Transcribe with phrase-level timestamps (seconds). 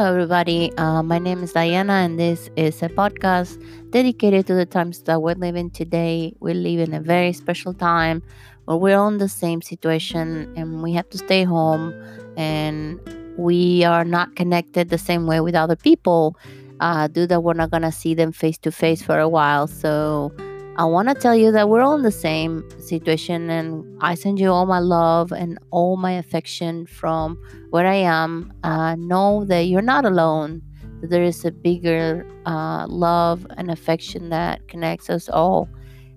[0.00, 0.72] Hello, everybody.
[0.78, 5.20] Uh, my name is Diana, and this is a podcast dedicated to the times that
[5.20, 6.32] we're living today.
[6.40, 8.22] We live in a very special time
[8.64, 11.92] where we're in the same situation and we have to stay home
[12.38, 12.98] and
[13.36, 16.34] we are not connected the same way with other people
[16.80, 19.66] uh, due that we're not going to see them face to face for a while.
[19.66, 20.32] So,
[20.80, 24.40] I want to tell you that we're all in the same situation, and I send
[24.40, 27.36] you all my love and all my affection from
[27.68, 28.50] where I am.
[28.64, 30.62] Uh, know that you're not alone,
[31.02, 35.68] there is a bigger uh, love and affection that connects us all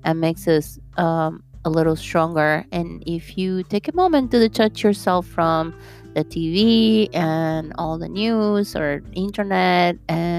[0.05, 2.65] and makes us um, a little stronger.
[2.71, 5.77] And if you take a moment to detach yourself from
[6.13, 10.32] the TV and all the news or internet and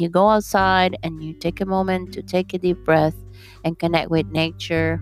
[0.00, 3.16] you go outside and you take a moment to take a deep breath
[3.64, 5.00] and connect with nature.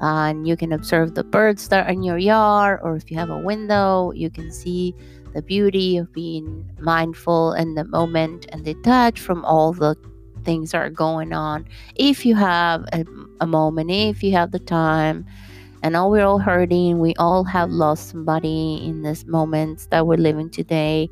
[0.00, 3.30] And you can observe the birds that are in your yard, or if you have
[3.30, 4.94] a window, you can see
[5.32, 9.96] the beauty of being mindful in the moment and detached from all the
[10.44, 11.66] things that are going on.
[11.94, 13.04] If you have a,
[13.40, 15.26] a moment, if you have the time,
[15.82, 20.16] and all we're all hurting, we all have lost somebody in this moments that we're
[20.16, 21.10] living today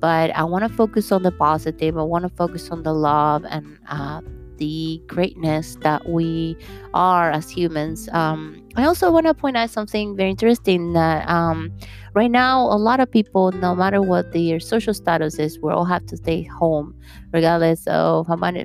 [0.00, 1.96] but I want to focus on the positive.
[1.96, 4.20] I want to focus on the love and uh,
[4.58, 6.56] the greatness that we
[6.94, 8.08] are as humans.
[8.12, 11.72] Um, I also want to point out something very interesting that um,
[12.14, 15.84] right now, a lot of people, no matter what their social status is, we all
[15.84, 16.94] have to stay home,
[17.32, 18.56] regardless of how much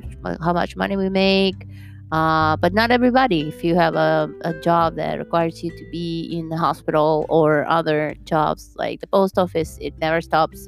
[0.42, 1.68] how much money we make.
[2.12, 3.48] Uh, but not everybody.
[3.48, 7.66] If you have a, a job that requires you to be in the hospital or
[7.70, 10.68] other jobs like the post office, it never stops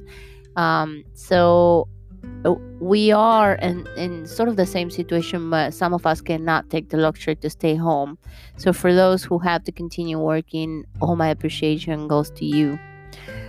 [0.55, 1.87] um, so
[2.79, 6.89] we are in, in sort of the same situation, but some of us cannot take
[6.89, 8.17] the luxury to stay home.
[8.57, 12.77] So for those who have to continue working, all my appreciation goes to you.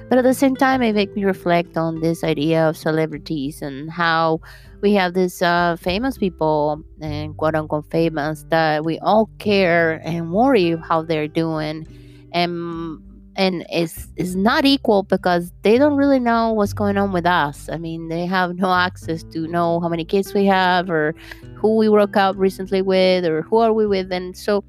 [0.09, 3.91] But at the same time, it makes me reflect on this idea of celebrities and
[3.91, 4.41] how
[4.83, 10.31] we have these uh, famous people and quote unquote famous that we all care and
[10.31, 11.87] worry how they're doing.
[12.33, 13.01] And
[13.37, 17.69] and it's it's not equal because they don't really know what's going on with us.
[17.69, 21.15] I mean, they have no access to know how many kids we have or
[21.55, 24.65] who we broke up recently with or who are we with, and so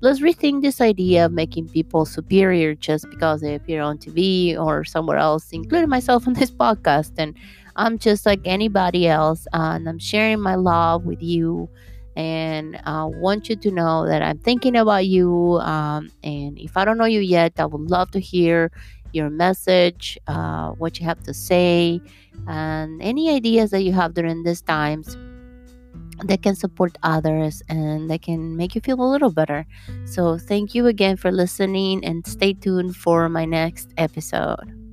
[0.00, 4.84] let's rethink this idea of making people superior just because they appear on TV or
[4.84, 7.12] somewhere else, including myself on this podcast.
[7.16, 7.34] And
[7.76, 11.68] I'm just like anybody else, and I'm sharing my love with you
[12.16, 15.58] and I want you to know that I'm thinking about you.
[15.60, 18.72] Um, and if I don't know you yet, I would love to hear
[19.12, 22.00] your message, uh, what you have to say,
[22.48, 25.16] and any ideas that you have during these times
[26.24, 29.66] that can support others and that can make you feel a little better.
[30.04, 34.85] So, thank you again for listening and stay tuned for my next episode.